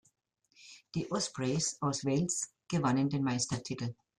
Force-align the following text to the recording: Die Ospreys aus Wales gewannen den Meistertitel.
Die 0.95 1.11
Ospreys 1.11 1.77
aus 1.79 2.03
Wales 2.05 2.51
gewannen 2.67 3.07
den 3.11 3.23
Meistertitel. 3.23 3.93